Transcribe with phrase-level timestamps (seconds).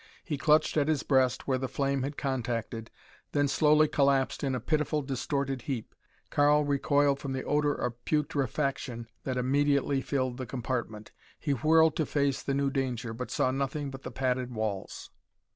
[0.25, 2.89] He clutched at his breast where the flame had contacted,
[3.33, 5.93] then slowly collapsed in a pitiful, distorted heap.
[6.31, 11.11] Karl recoiled from the odor of putrefaction that immediately filled the compartment.
[11.39, 15.11] He whirled to face the new danger but saw nothing but the padded walls.